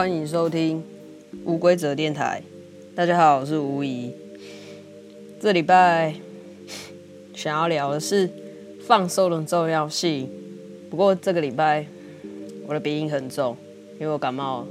[0.00, 0.82] 欢迎收听
[1.44, 2.42] 无规则电台。
[2.94, 4.10] 大家好，我是吴怡。
[5.38, 6.14] 这礼拜
[7.34, 8.26] 想要聊的是
[8.86, 10.26] 放松的重要性。
[10.88, 11.84] 不过这个礼拜
[12.66, 13.54] 我的鼻音很重，
[14.00, 14.66] 因为我感冒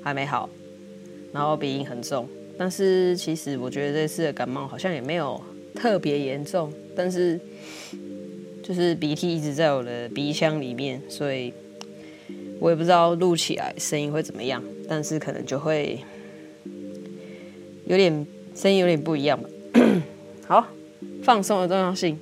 [0.00, 0.48] 还没好，
[1.32, 2.28] 然后鼻音很重。
[2.56, 5.42] 但是其实我觉得这次的感冒好像也没有
[5.74, 7.40] 特别严重，但是
[8.62, 11.52] 就是鼻涕一直在我的鼻腔里面，所以。
[12.60, 15.98] 我也不知道录起来声音会怎么样，但是可能就会
[17.86, 19.48] 有点声音有点不一样吧。
[20.46, 20.66] 好，
[21.22, 22.18] 放松的重要性，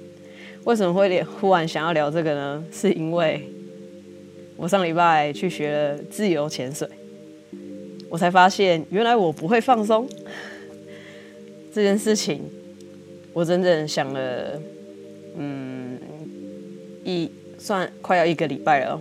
[0.65, 2.65] 为什么会忽然想要聊这个呢？
[2.71, 3.49] 是因为
[4.57, 6.89] 我上礼拜去学了自由潜水，
[8.09, 10.09] 我才发现原来我不会放松
[11.73, 12.43] 这件事情。
[13.33, 14.61] 我整整想了，
[15.37, 15.99] 嗯，
[17.05, 18.99] 一算快要一个礼拜了。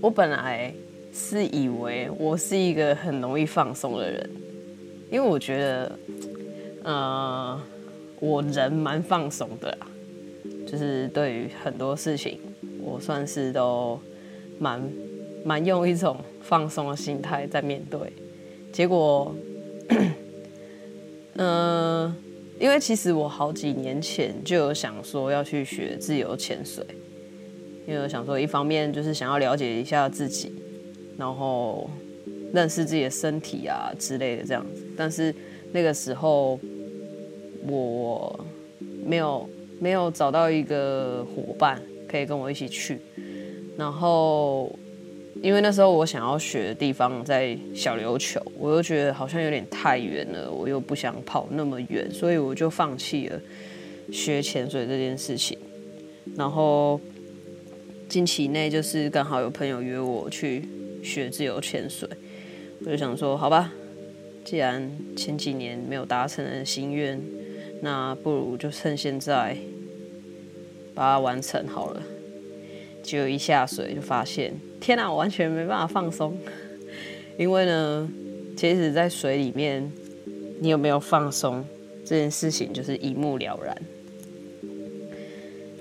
[0.00, 0.72] 我本来
[1.12, 4.30] 是以为我是一个很容易放松的人，
[5.10, 5.98] 因为我觉得，
[6.84, 7.60] 呃，
[8.20, 9.86] 我人蛮放松的啦，
[10.66, 12.38] 就是对于很多事情，
[12.80, 14.00] 我算是都
[14.60, 14.80] 蛮
[15.44, 18.00] 蛮用一种放松的心态在面对。
[18.72, 19.34] 结果，
[21.34, 22.14] 嗯、
[22.60, 26.86] 因为其实我好几年前就有想说要去学自由潜水。
[27.88, 30.52] 因为我想说，一方面就是想要了解一下自己，
[31.16, 31.88] 然后
[32.52, 34.82] 认识自己的身体啊之类的这样子。
[34.94, 35.34] 但是
[35.72, 36.60] 那个时候
[37.66, 38.44] 我
[39.06, 39.48] 没有
[39.80, 43.00] 没有找到一个伙伴可以跟我一起去。
[43.78, 44.70] 然后
[45.40, 53.40] 因为那时候我想要学的地方在小琉球，我又觉得好像有点太远了，我又不想跑那么远，所以我就放弃了
[54.12, 55.56] 学潜水这件事情。
[56.36, 57.00] 然后。
[58.08, 60.66] 近期内就是刚好有朋友约我去
[61.02, 62.08] 学自由潜水，
[62.80, 63.70] 我就想说，好吧，
[64.44, 67.20] 既然前几年没有达成的心愿，
[67.82, 69.54] 那不如就趁现在
[70.94, 72.02] 把它完成好了。
[73.02, 76.34] 结果一下水就发现，天哪，我完全没办法放松。
[77.36, 78.10] 因为呢，
[78.56, 79.92] 其实，在水里面，
[80.60, 81.62] 你有没有放松
[82.06, 83.76] 这件事情，就是一目了然。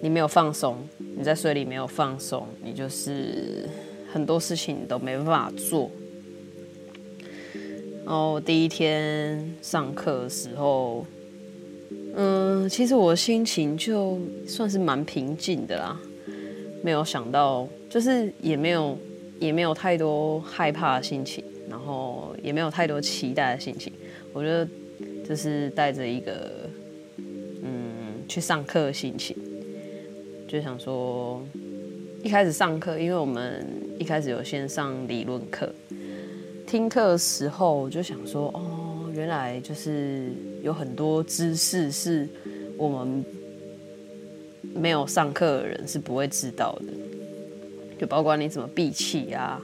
[0.02, 0.78] 你没有放松。
[1.18, 3.68] 你在水里没有放松，你就是
[4.12, 5.90] 很多事情你都没办法做。
[8.06, 11.06] 然后第一天上课的时候，
[12.16, 16.00] 嗯，其实我心情就算是蛮平静的啦，
[16.84, 18.98] 没有想到，就是也没有
[19.40, 23.92] 也没有太多害怕的心情，然后也没有太多期待的心情。
[24.34, 24.68] 我觉得
[25.28, 26.70] 就是带着一个
[27.64, 29.36] 嗯去上课的心情。
[30.48, 31.44] 就想说，
[32.24, 33.68] 一开始上课，因为我们
[34.00, 35.70] 一开始有先上理论课，
[36.66, 40.32] 听课的时候我就想说，哦，原来就是
[40.64, 42.26] 有很多知识是
[42.78, 43.26] 我们
[44.74, 46.94] 没有上课的人是不会知道的，
[48.00, 49.62] 就包括你怎么闭气啊，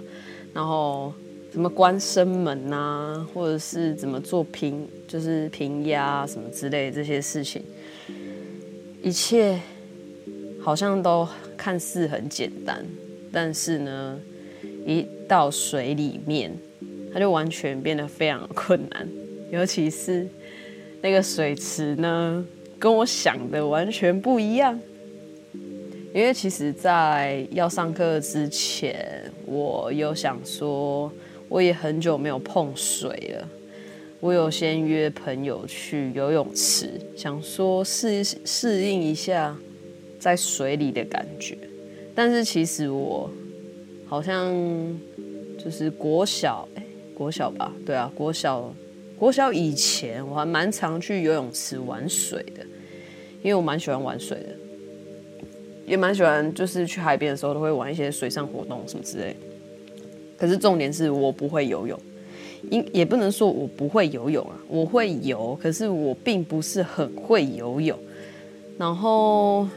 [0.54, 1.14] 然后
[1.50, 7.64] 怎么关声门啊，或者是怎么做平，就是平压什么之类的这些事情，
[9.02, 9.58] 一切。
[10.64, 12.86] 好像都看似很简单，
[13.34, 14.20] 但是呢，
[14.88, 16.58] 一到水里面，
[17.14, 19.06] 它就完全变得非常困难。
[19.52, 20.26] 尤其是
[21.02, 22.46] 那个水池呢，
[22.80, 24.80] 跟我想的完全不一样。
[26.14, 31.12] 因为其实，在要上课之前，我有想说，
[31.50, 33.48] 我也很久没有碰水了。
[34.22, 39.54] 我有先约朋友去游泳池，想说适适应一下。
[40.24, 41.58] 在水里的感觉，
[42.16, 43.30] 但是其实我
[44.08, 44.50] 好像
[45.62, 46.84] 就是国小，哎，
[47.14, 48.74] 国小吧，对啊，国小，
[49.18, 52.64] 国小以前我还蛮常去游泳池玩水的，
[53.42, 54.56] 因为我蛮喜欢玩水的，
[55.86, 59.36] 也蛮喜欢，就是去海边的时候都会玩一些水上活动什么之类。
[60.38, 62.00] 可是重点是我不会游泳，
[62.70, 68.00] 因也不能说我不会游泳啊，我会游，可是我并不是很会游泳，
[68.78, 69.68] 然后。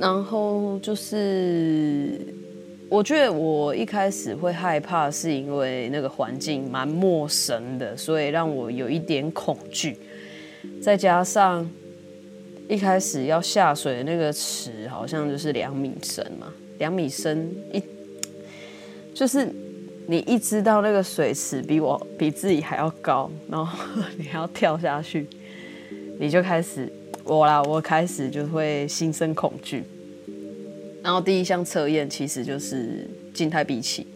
[0.00, 2.18] 然后就是，
[2.88, 9.98] 我觉得我一开始会害怕，是因为那个环境蛮陌生的，所以让我有一点恐惧。
[10.80, 11.68] 再加上
[12.66, 17.82] 一开始要下水的那个池，好像就是两米深嘛，两米深一，
[19.14, 19.46] 就是
[20.06, 23.78] 你一知道那个水池比我比自己还要高，然后
[24.16, 25.26] 你还要跳下去，
[26.20, 26.92] 你就开始。
[27.24, 29.84] 我啦，我开始就会心生恐惧。
[31.02, 34.06] 然后第一项测验其实就是静态闭气，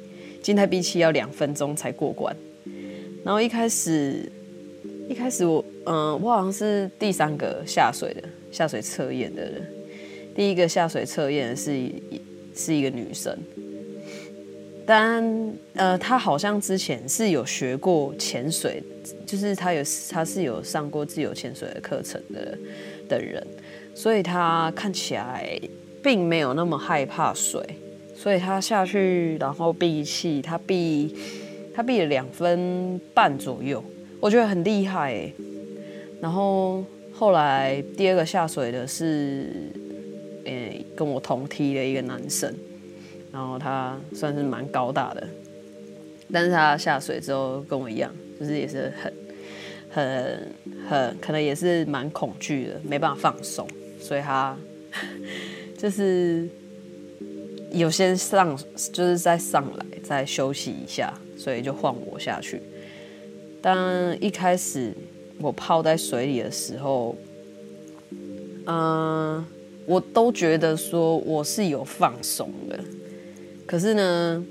[0.42, 2.34] 静态闭气要两分钟才过关。
[3.24, 4.30] 然后一开始，
[5.08, 9.66] 一开始我，嗯，我好像是第三个下水的，下水测验的人。
[10.34, 11.72] 第一个下水测验是
[12.54, 13.36] 是一个女生，
[14.86, 15.24] 但
[15.74, 18.82] 呃，他好像之前是有学过潜水，
[19.26, 22.58] 就是他有他是有上过自由潜水的课程的
[23.08, 23.44] 的人，
[23.94, 25.58] 所以他看起来
[26.02, 27.60] 并没有那么害怕水，
[28.14, 31.14] 所以他下去然后闭气，他闭
[31.74, 33.82] 他闭了两分半左右，
[34.20, 35.32] 我觉得很厉害。
[36.20, 39.48] 然后后来第二个下水的是。
[40.46, 42.54] 诶、跟我同梯的一个男生，
[43.34, 45.26] 然后他算是蛮高大的，
[46.32, 48.08] 但是他下水之后跟我一样，
[48.38, 49.12] 就是也是很、
[49.90, 50.52] 很、
[50.88, 53.66] 很，可能也是蛮恐惧的，没办法放松，
[54.00, 54.56] 所以他
[55.76, 56.48] 就是
[57.72, 58.56] 有些上，
[58.92, 62.62] 就是再上来再休息一下，所以就换我下去。
[63.60, 64.94] 当一开始
[65.40, 67.16] 我泡在水里的时候，
[68.66, 69.44] 嗯、
[69.86, 72.78] 我都觉得说我是有放松的，
[73.66, 74.44] 可是呢，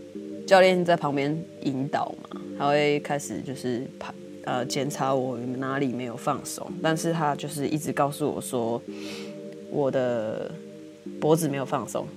[0.45, 4.13] 教练在旁边引导嘛，他会开始就是排
[4.45, 8.81] 呃检查我哪里没有放松，但是他就是一直告诉我说
[9.69, 10.51] 我的
[11.19, 12.07] 脖子没有放松，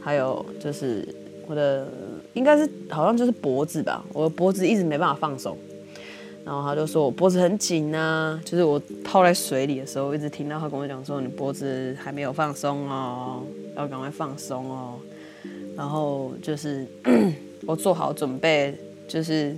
[0.00, 1.06] 还有就是
[1.46, 1.88] 我的
[2.34, 5.56] 应该是好像就是脖子吧，我的脖子一直没办法放松。
[6.44, 13.42] 然后他就说我脖子很紧啊，就是我泡在水里的时候，一直听到他跟我讲说，你脖子还没有放松哦，
[13.76, 14.94] 要赶快放松哦。
[15.76, 16.86] 然后就是
[17.66, 18.74] 我做好准备，
[19.06, 19.56] 就是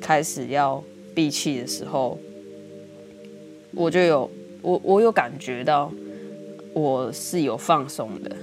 [0.00, 0.82] 开始要
[1.14, 2.18] 闭气的时候，
[3.74, 4.30] 我就有
[4.60, 5.90] 我我有感觉到
[6.74, 8.36] 我是有放松的，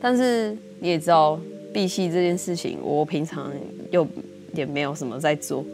[0.00, 1.38] 但是你也知道
[1.72, 3.52] 闭气这件事情，我平常
[3.90, 4.06] 又
[4.54, 5.64] 也没有什么在做。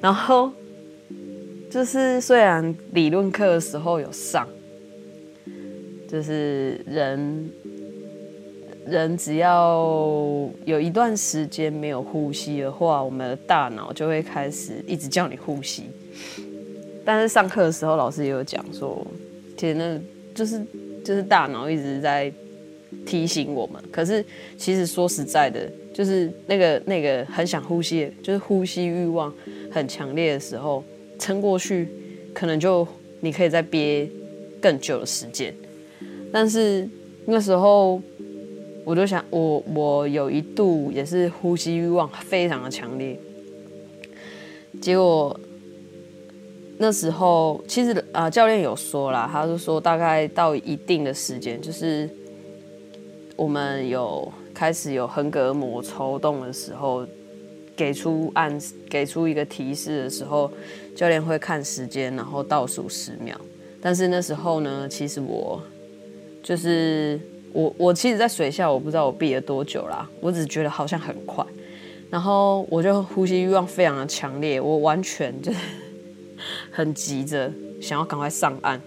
[0.00, 0.50] 然后
[1.70, 4.48] 就是，虽然理论课的时候有上，
[6.08, 7.50] 就是人
[8.86, 9.78] 人只要
[10.64, 15.84] 有一段时间没有呼吸的话，我们的大脑就会开始一直叫你呼吸。
[17.04, 19.06] 但是上课的时候，老师也有讲说，
[19.56, 20.00] 其实那
[20.34, 20.62] 就是
[21.04, 22.32] 就是大脑一直在
[23.06, 23.82] 提醒我们。
[23.90, 24.24] 可是
[24.56, 29.32] 其实说实在的，就是那个那个很想呼吸，就是呼吸欲望。
[29.72, 30.82] 很强烈的时候，
[31.16, 31.86] 撑过去，
[32.34, 32.84] 可能就
[33.20, 34.10] 你可以再憋
[34.60, 35.54] 更久的时间。
[36.32, 36.88] 但是
[37.24, 38.02] 那时候，
[38.90, 43.16] 我就想，我我有一度也是呼吸欲望非常的强烈。
[44.82, 45.38] 结果
[46.76, 52.10] 那时候，其实啊、教练有说啦，他就说大概到一定的时间，就是
[53.36, 57.06] 我们有开始有横膈膜抽动的时候。
[57.76, 58.60] 给出按
[58.90, 60.52] 给出一个提示的时候，
[60.94, 63.34] 教练会看时间，然后倒数十秒。
[63.80, 65.62] 但是那时候呢，其实我
[66.42, 67.18] 就是
[67.52, 71.44] 我我其实，在水下我不知道我闭了多久啦，我只觉得好像很快。
[72.10, 75.58] 然后我就呼吸欲望非常的强烈，我完全就是
[76.70, 78.80] 很急着想要赶快上岸，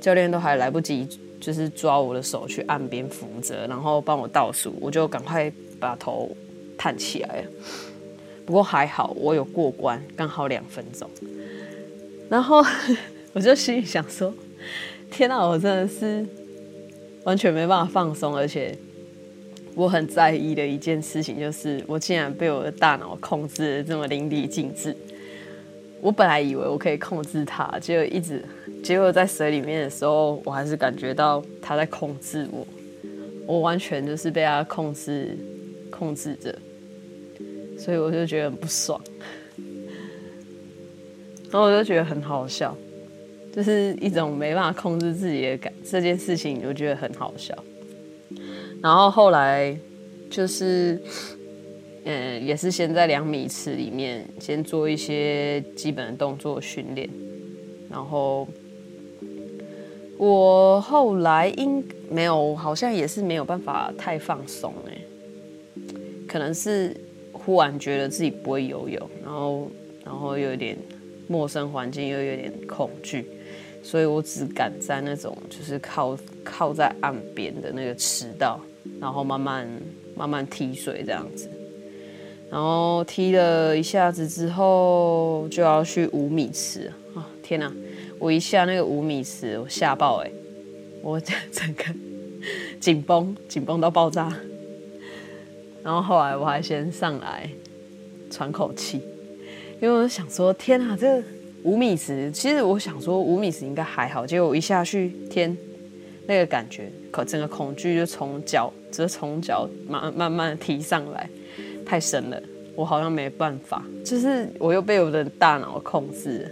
[0.00, 1.08] 教练都还来不及
[1.40, 6.30] 就是抓我的手去岸边扶着，然后帮我倒数，我就赶快把头
[6.76, 7.44] 探起来了。
[8.44, 11.08] 不过还好，我有过关，刚好两分钟。
[12.28, 12.62] 然后
[13.32, 14.32] 我就心里想说
[15.10, 16.26] ：“天哪，我真的是
[17.26, 18.72] 完全没办法放松，而且
[19.74, 24.96] 我很在意的一件事情就是，我竟然被我的大脑控制的这么淋漓尽致。
[26.00, 28.44] 我本来以为我可以控制它，结果一直，
[28.80, 32.64] 结果在水里面的时候，我还是感觉到它在控制我。
[33.44, 35.36] 我完全就是被它控制，
[35.90, 36.56] 控制着。”
[37.76, 39.00] 所以我就觉得很不爽，
[41.50, 42.76] 然后我就觉得很好笑，
[43.56, 47.56] 就是一种没办法控制自己的感，这件事情我觉得很好笑。
[48.82, 49.74] 然后后来
[50.30, 51.00] 就是，
[52.04, 57.08] 嗯，也是先在两米池里面先做一些基本的动作训练，
[57.90, 58.46] 然后
[60.18, 64.98] 我后来应没有，好像也是没有办法太放松哎，
[66.28, 66.94] 可能是。
[67.32, 69.70] 忽然觉得自己不会游泳，然后，
[70.04, 70.76] 然后又有点
[71.28, 73.24] 陌生环境，又有点恐惧，
[73.86, 78.58] 所以我只敢在那种就是靠靠在岸边的那个池道，
[79.00, 79.68] 然后慢慢
[80.16, 81.48] 慢慢踢水这样子，
[82.50, 87.24] 然后踢了一下子之后就要去五米池啊！
[87.44, 87.72] 天哪，
[88.18, 90.32] 我一下那个五米池，我吓爆哎、欸，
[91.00, 91.84] 我整个
[92.80, 94.36] 紧绷紧绷到爆炸。
[95.84, 97.48] 然后后来我还先上来
[98.32, 99.00] 喘口气，
[99.80, 101.22] 因为我想说，天啊，这
[101.66, 105.54] 五米池，其实我想说五米池应该还好，结果我一下去，天，
[106.28, 111.28] 那个感觉，可整个恐惧就从脚，直接从脚慢慢慢提上来，
[111.84, 112.40] 太深了，
[112.76, 116.48] 我好像没办法，就是我又被我的大脑控制。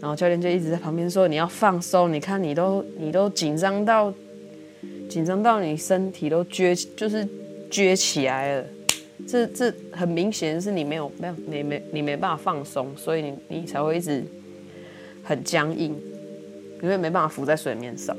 [0.00, 4.10] 然后教练就一直在旁边说：“你要放松，你看你都你都紧张到
[5.10, 7.28] 紧张到你身体都撅，就是
[7.70, 8.64] 撅起来了。
[9.26, 14.24] 这这很明显是你没有没有你没你没办法放松，所以你你才会一直
[15.22, 15.96] 很僵硬，
[16.82, 18.16] 因为没办法浮在水面上。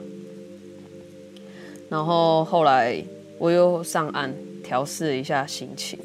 [1.90, 3.04] 然后后来
[3.38, 6.00] 我又上岸调试了一下心情，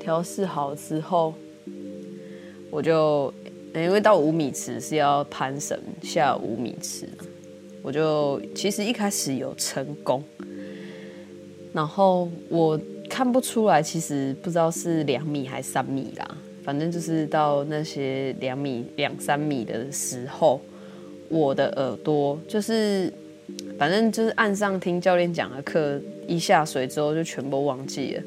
[0.00, 1.34] 调试好之后，
[2.70, 3.32] 我就。”
[3.74, 7.08] 因为到五米池是要攀绳下五米池，
[7.80, 10.22] 我就其实一开始有成功，
[11.72, 12.78] 然后我
[13.12, 20.58] 看不出来，其实不知道是两米还是三米啦，反正就是到那些两米两三米的时候，
[21.28, 23.12] 我的耳朵就是，
[23.78, 28.22] 反正就是岸上听教练讲的课，一下水之后就全部忘记了，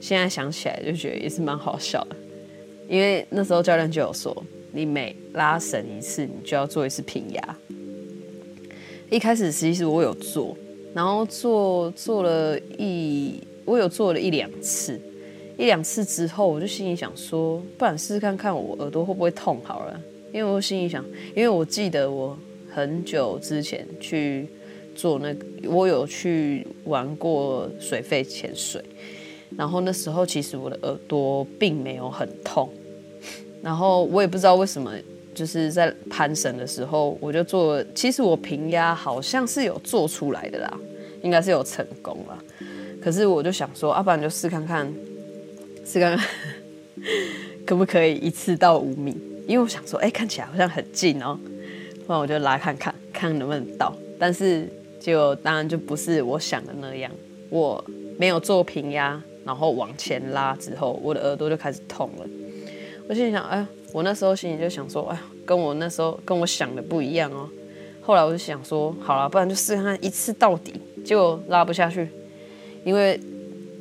[0.00, 2.16] 现在想起来就觉得也是蛮好笑的，
[2.88, 4.34] 因为那时候教练就有说。
[4.76, 7.56] 你每拉绳一次，你就要做一次平压。
[9.08, 10.56] 一开始其实我有做，
[10.92, 15.00] 然后做做了一，我有做了一两次，
[15.56, 20.00] 一两次之后，我就心里想说，不然试试看看我耳朵会不会痛好了。
[20.32, 21.04] 因为我心里想，
[21.34, 22.36] 因为我记得我
[22.72, 24.48] 很久之前去
[24.94, 28.82] 做那个，我有去玩过水肺潜水，
[29.56, 32.68] 然后那时候其实我的耳朵并没有很痛。
[33.62, 34.92] 然后我也不知道为什么，
[35.32, 37.82] 就是在攀绳的时候，我就做。
[37.94, 40.78] 其实我平压好像是有做出来的啦，
[41.22, 42.44] 应该是有成功了。
[43.04, 44.90] 可是我就想说，要、不然就试看看，
[45.84, 46.26] 试看看
[47.66, 49.14] 可不可以一次到五米？
[49.46, 51.38] 因为我想说，哎，看起来好像很近哦，
[52.06, 53.94] 不然我就拉看看，看能不能到。
[54.18, 54.66] 但是
[54.98, 57.12] 就当然就不是我想的那样。
[57.50, 57.84] 我
[58.18, 62.26] 没有做平压，然后往前拉之后，我的耳朵就开始痛了。
[63.06, 67.46] 我心里想，哎，我那时候心里就想说，哎，跟我那时候跟我想的不一样哦。
[68.00, 70.72] 后来我就想说，好了，不然就试看看一次到底。
[71.04, 72.08] 结果拉不下去，
[72.84, 73.18] 因为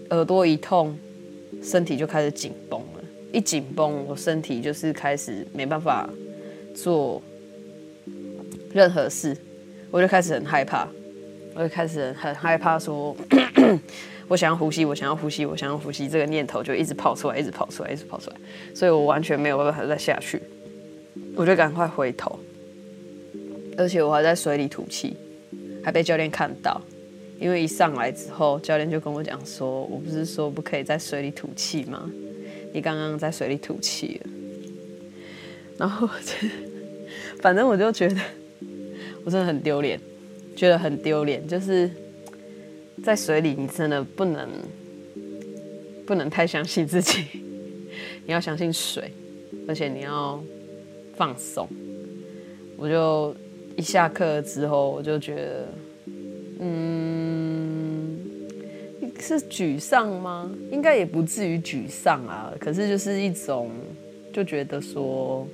[0.09, 0.97] 耳朵一痛，
[1.61, 3.03] 身体就开始紧绷了。
[3.31, 6.09] 一紧绷，我身体就是开始没办法
[6.75, 7.21] 做
[8.73, 9.35] 任何事，
[9.91, 10.87] 我就开始很害怕，
[11.53, 13.15] 我就开始很害怕说。
[14.29, 18.35] 我想要呼吸，我想要呼吸，我想要呼吸，这个念头就一直跑出来，一直跑出来，一直跑出来，
[18.73, 20.41] 所以我完全没有办法再下去，
[21.35, 22.39] 我就赶快回头，
[23.77, 25.17] 而且我还在水里吐气，
[25.83, 26.81] 还被教练看到，
[27.39, 32.09] 因为一上来之后，教练就跟我讲说，我不是说不可以在水里吐气吗？
[32.73, 34.31] 你刚刚在水里吐气了，
[35.77, 36.09] 然后，
[37.41, 38.15] 反正我就觉得
[39.23, 39.99] 我真的很丢脸，
[40.55, 41.89] 觉得很丢脸，就是。
[43.03, 44.47] 在水里，你真的不能
[46.05, 47.25] 不能太相信自己，
[48.25, 49.11] 你要相信水，
[49.67, 50.41] 而且你要
[51.17, 51.67] 放松。
[52.77, 53.35] 我就
[53.75, 55.67] 一下课之后，我就觉得，
[56.61, 57.22] 嗯，
[59.23, 60.51] 是沮丧吗？
[60.69, 62.53] 应该也不至于沮丧啊。
[62.59, 63.71] 可是就是一种，
[64.33, 65.47] 就觉得说，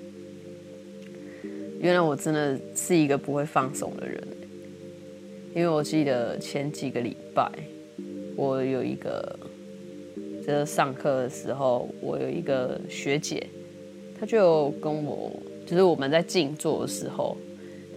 [1.80, 4.28] 原来我真的是一个不会放松的人。
[5.54, 7.52] 因为我记得前几个礼拜，
[8.36, 9.40] 我有一个，
[10.46, 13.46] 就是上课的时候，我有一个学姐，
[14.20, 15.32] 她就跟我，
[15.66, 17.38] 就是我们在静坐的时候，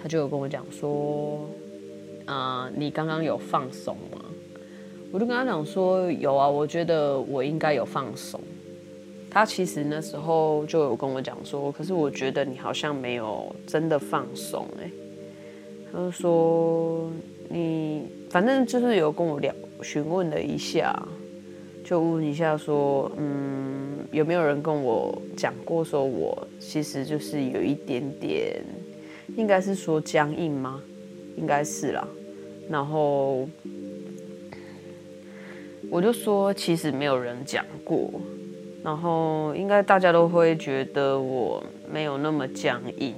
[0.02, 1.48] 她就有跟我讲说，
[2.26, 4.21] 啊、你刚刚有放松吗？
[5.12, 8.40] 我就跟他讲说，有啊，我觉得我应该有放松。
[9.30, 14.90] 他其实那时候就有跟我讲说，可是我觉得你好像没有真的放松，哎，
[15.92, 17.08] 他就说。
[17.54, 21.06] 你反正就是有跟我聊询问了一下，
[21.84, 28.64] 就问一下说，嗯，有没有人跟我讲过，说我其实就是有一点点，
[29.36, 30.80] 应该是说僵硬吗？
[31.36, 32.08] 应该是啦。
[32.70, 33.46] 然后
[35.92, 38.10] 我就说，其实没有人讲过，
[38.82, 43.14] 然后应该大家都会觉得我没有那么僵硬，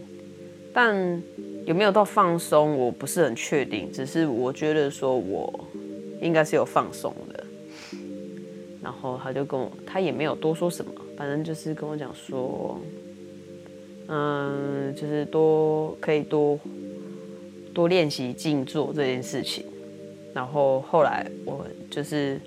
[0.73, 1.23] 但。
[1.67, 2.77] 有没有到放松？
[2.77, 5.65] 我不是很确定，只是我觉得说我
[6.21, 7.43] 应该是有放松的。
[8.83, 12.79] 然后他就跟我，他也没有多说什么，反正就是跟我讲说，
[14.09, 16.61] 嗯，就是多可以多
[17.73, 19.65] 多练习静坐这件事情。
[20.35, 22.39] 然后后来我就是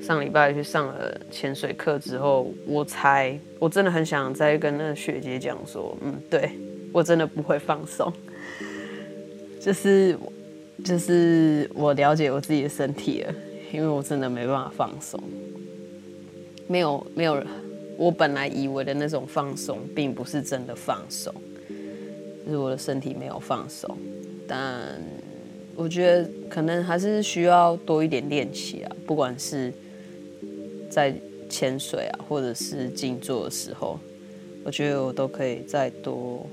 [0.00, 6.50] 上礼拜去上了潜水课之后，我才我真的很想再跟那个学姐讲说，嗯，对，
[6.92, 8.12] 我真的不会放松，
[9.60, 10.18] 就是
[10.84, 13.34] 就是我了解我自己的身体了，
[13.72, 15.22] 因为我真的没办法放松，
[16.66, 17.42] 没有没有，
[17.96, 21.32] 我本来以为的那种放松，并不是真的放松，
[22.44, 23.96] 就是我的身体没有放松，
[24.48, 25.00] 但
[25.74, 29.72] 我觉得可能还是需要多一点练习啊，不管是。
[30.92, 31.10] 在
[31.48, 33.98] 潜水啊，或者是静坐的时候，
[34.62, 36.46] 我觉得我都可以再多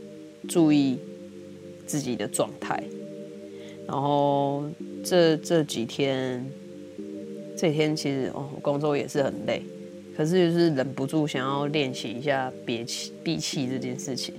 [0.47, 0.97] 注意
[1.85, 2.81] 自己的状态。
[3.85, 4.63] 然后
[5.03, 6.49] 这这几天，
[7.57, 9.61] 这几天其实哦，工作也是很累，
[10.15, 14.33] 可是就是忍不住想要练习一下憋气、闭气这件事情。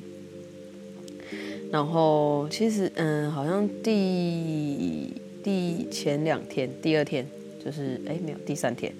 [1.70, 5.12] 然后其实嗯，好像第
[5.42, 7.26] 第前两天，第二天
[7.64, 8.92] 就是哎没有第三天。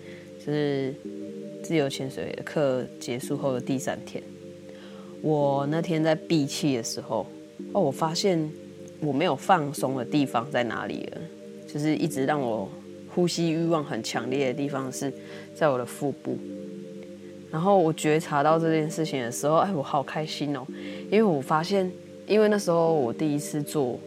[0.42, 0.94] 就是
[1.62, 4.24] 自由潜水的课结束后的第三天，
[5.20, 7.26] 我那天在闭气的时候，
[7.74, 8.50] 哦，我发现
[9.00, 11.20] 我没有放松的地方在哪里了？
[11.70, 12.66] 就是一直让我
[13.14, 15.12] 呼吸欲望很强烈的地方是
[15.54, 16.38] 在我的腹部。
[17.50, 20.66] 然后我觉察到这件事情的时候，哎，我好开心哦，
[21.10, 21.92] 因为我发现，
[22.30, 23.98] 因为那时候我第一次做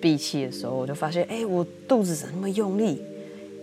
[0.00, 3.02] 闭气的时候，我就发现，哎，我肚子怎么那么用力？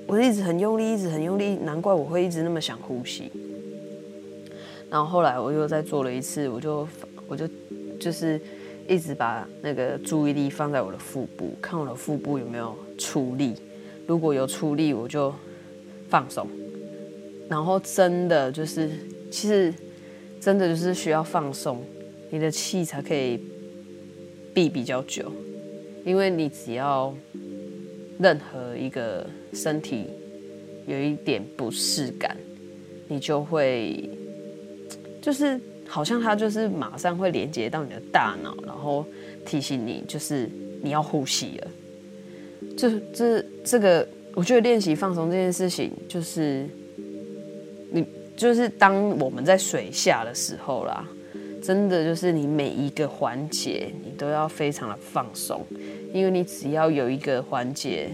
[0.06, 3.32] 我一直很用力，一直很用力，难怪我会一直那么想呼吸。
[4.92, 6.88] 然后后来我又再做了一次，我就
[7.28, 7.50] 我就
[8.00, 8.40] 就是
[8.88, 13.56] 一直把那个注意力放在我的腹部，看我的腹部有没有出力，
[14.06, 15.34] 如果有出力，我就
[16.10, 16.48] 放松。
[17.50, 18.92] 然后真的就是，
[19.32, 19.74] 其实
[20.40, 21.84] 真的就是需要放松，
[22.30, 23.40] 你的气才可以
[24.56, 25.32] 闭比较久，
[26.04, 27.16] 因为你只要
[28.18, 29.24] 任何一个。
[29.54, 30.08] 身体
[30.86, 32.36] 有一点不适感，
[33.08, 34.10] 你就会
[35.22, 39.06] 就是好像它就是马上会连接到你的大脑，然后
[39.46, 40.50] 提醒你就是
[40.82, 41.68] 你要呼吸了。
[42.76, 46.68] 这这这个，我觉得练习放松这件事情，就是
[47.92, 51.08] 你就是当我们在水下的时候啦，
[51.66, 55.66] 真的就是你每一个环节你都要非常的放松，
[56.14, 58.10] 因为你只要有一个环节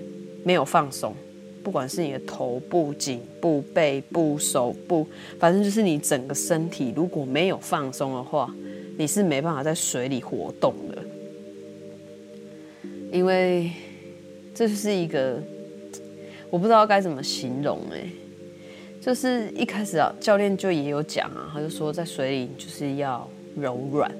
[0.45, 1.13] 没有放松。
[1.61, 5.05] 不管是你的头部、颈部、背部、手部，
[5.37, 8.51] 反正就是你整个身体，如果没有放松的话，
[8.97, 10.97] 你是没办法在水里活动的。
[13.11, 13.69] 因为
[14.55, 15.43] 这就是一个，
[16.49, 18.09] 我不知道该怎么形容哎，
[19.01, 24.11] 就是一开始啊，教练就也有讲啊，他就说在水里就是要柔软，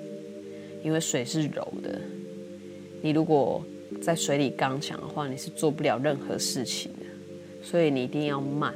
[0.84, 2.00] 因为水是柔的，
[3.02, 3.64] 你如果
[4.02, 7.00] 在水里刚强的话，你是做不了任何事情的。
[7.64, 8.74] 所以你一定要慢，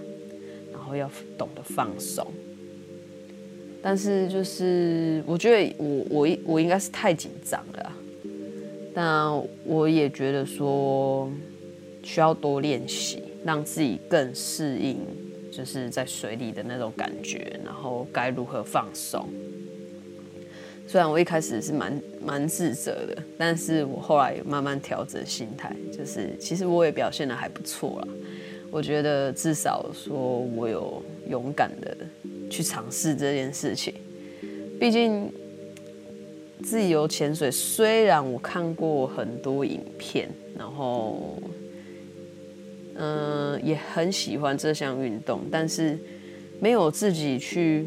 [0.71, 2.25] 然后要懂得放松。
[3.81, 7.91] 但是就是我觉得我我我应该是太紧张了，
[8.93, 9.31] 但
[9.63, 11.31] 我也觉得说
[12.03, 14.97] 需要多练习，让自己更适应
[15.51, 19.27] 就是在水里的那种感觉，然后该如何放松。
[20.87, 28.07] 虽然我一开始是蛮蛮自责的，但是我后来慢慢调整心态，就是其实我也表现得还不错啦。
[28.71, 31.95] 我觉得至少说，我有勇敢的
[32.49, 33.93] 去尝试这件事情。
[34.79, 35.31] 毕竟
[36.63, 41.41] 自由潜水，虽然我看过很多影片，然后
[42.97, 45.97] 嗯、也很喜欢这项运动，但是
[46.61, 47.85] 没有自己去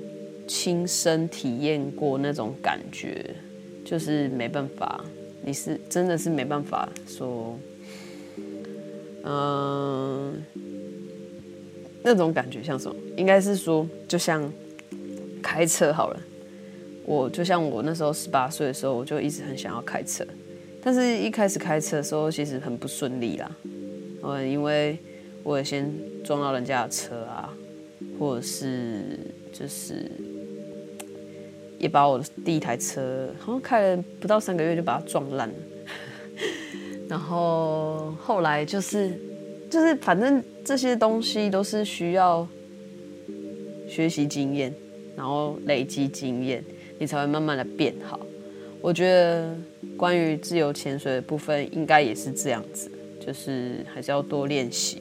[0.48, 3.24] 亲身体验过那种感觉，
[3.84, 5.04] 就是没办法。
[5.44, 7.56] 你是真的是没办法说，
[9.22, 10.42] 嗯、
[12.02, 12.96] 那种感觉像什么？
[13.16, 14.52] 应该是说，就像
[15.40, 16.20] 开车好了。
[17.04, 20.26] 我就像我那时候十八岁的时候，我就一直很想要开车，
[20.82, 23.50] 但是一开始开车的时候，其实很不顺利啦。
[24.24, 24.98] 嗯，因为
[25.42, 25.90] 我也先
[26.22, 27.54] 撞到人家的车啊，
[28.18, 29.18] 或者是
[29.52, 30.10] 就是
[31.78, 35.54] 也把我的第一台车好像开了不到三个月就把它撞烂了。
[37.08, 39.18] 然后后来就是
[39.70, 40.42] 就是反正。
[40.68, 42.46] 这些东西都是需要
[43.88, 44.70] 学习经验，
[45.16, 46.62] 然后累积经验，
[46.98, 48.20] 你才会慢慢的变好。
[48.82, 49.56] 我觉得
[49.96, 55.00] 关于自由潜水的部分，应该也是这样子，就是还是要多练习，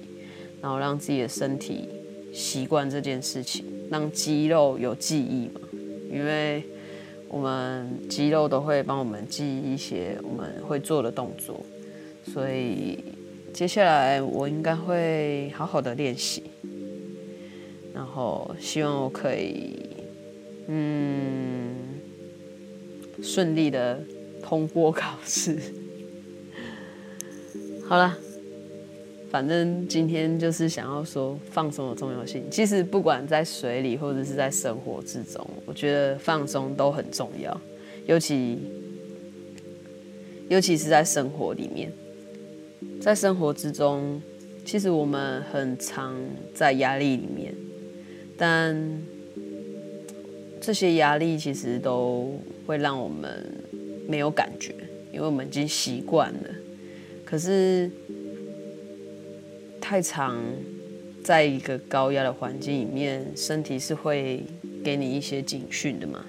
[0.61, 1.89] 然后让自己的身体
[2.31, 5.59] 习惯这件事情，让肌肉有记忆嘛。
[6.11, 6.63] 因为
[7.27, 11.65] 我们肌肉都会帮我们记忆一些我们会做的动作，
[12.33, 13.03] 所以。
[13.53, 16.43] 接下来我应该会好好的练习。
[17.91, 19.73] 然后希望我可以，
[20.67, 21.75] 嗯，
[23.23, 23.99] 顺利的
[24.43, 25.57] 通过考试。
[27.89, 28.15] 好了，
[29.29, 32.43] 反正今天就是想要说放松的重要性。
[32.49, 37.59] 其实不管在水里或者是在生活之中，我觉得放松都很重要，
[38.05, 38.59] 尤其
[40.49, 41.91] 尤其是在生活里面，
[43.01, 44.21] 在生活之中，
[44.63, 46.15] 其实我们很常
[46.53, 47.53] 在压力里面，
[48.37, 49.01] 但
[50.61, 53.45] 这些压力其实都会让我们
[54.07, 54.73] 没有感觉，
[55.11, 56.49] 因为我们已经习惯了。
[57.25, 57.91] 可是
[59.87, 60.35] 太长，
[61.23, 64.43] 在一个高压的环境里面，身体是会
[64.83, 66.25] 给你一些警讯的嘛。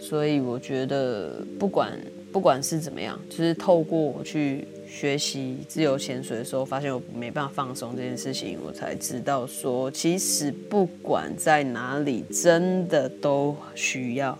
[0.00, 1.96] 所以我觉得，不管
[2.32, 14.36] 不管是怎么样，就是透过我去学习自由潜水的时候，发现我没办法放松这件事情，我才知道说，其实不管在哪里，真的都需要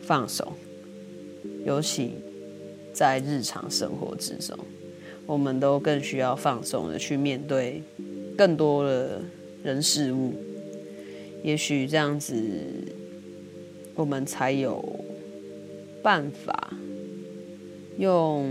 [0.00, 0.50] 放松，
[1.66, 2.12] 尤其。
[2.94, 4.56] 在日常生活之中，
[5.26, 7.82] 我们都更需要放松的去面对
[8.36, 9.20] 更多的
[9.62, 10.34] 人事物。
[11.42, 12.34] 也许这样子，
[13.94, 15.04] 我们才有
[16.02, 16.72] 办法
[17.98, 18.48] 用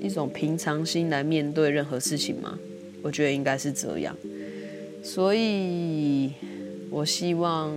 [0.00, 2.58] 一种平常心来面对任何事情吗？
[3.02, 4.16] 我觉得应该是这样。
[5.02, 6.32] 所以，
[6.90, 7.72] 我希望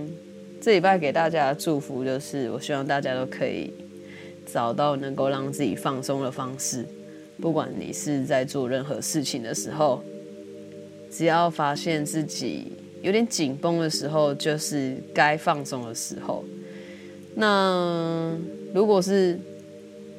[0.60, 3.72] 这礼拜给大家的祝福就是，我希望大家都可以。
[4.48, 6.86] 找到能够让自己放松的方式，
[7.40, 10.02] 不管你是在做任何事情的时候，
[11.10, 12.72] 只要发现自己
[13.02, 16.44] 有点紧绷的时候，就是该放松的时候。
[17.34, 18.36] 那
[18.74, 19.38] 如果是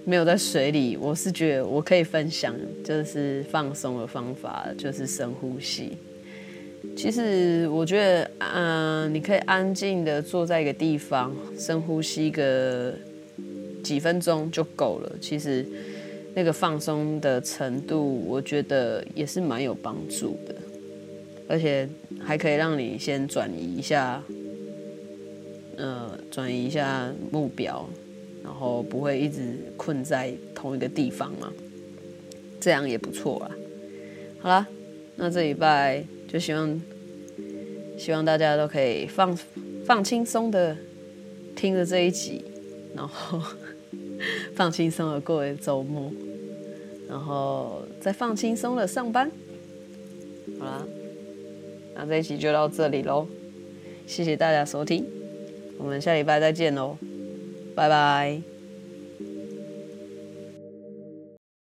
[0.06, 5.97] 没有在水里，我是觉得我可以分享，就是放松的方法，就是深呼吸。
[6.95, 12.93] 其实我觉得，嗯、你可以安静的坐在一个地方，深呼吸个。
[13.84, 15.15] 几分钟就够了。
[15.21, 15.65] 其实
[16.38, 20.56] 那个放松的程度，我觉得也是蛮有帮助的，
[21.47, 24.23] 而且还可以让你先转移一下，
[25.78, 27.89] 呃，转移一下目标，
[28.43, 31.52] 然后不会一直困在同一个地方嘛，
[32.60, 33.50] 这样也不错啊。
[34.38, 34.67] 好啦，
[35.15, 36.82] 那这礼拜就希望
[37.97, 39.36] 希望大家都可以放
[39.84, 40.78] 放轻松的
[41.56, 42.45] 听着这一集，
[42.95, 43.41] 然后。
[44.56, 46.12] 放轻松的过完周末，
[47.07, 49.31] 然后再放轻松的上班。
[50.59, 50.87] 好啦，
[51.95, 53.27] 那这一期就到这里喽，
[54.05, 55.05] 谢谢大家收听，
[55.77, 56.97] 我们下礼拜再见喽，
[57.75, 58.56] 拜拜。